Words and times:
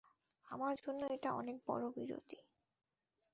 আমার 0.45 0.73
জন্য 0.85 1.01
এটা 1.15 1.29
অনেক 1.33 1.57
বড় 1.67 1.85
বিরতি। 1.95 2.37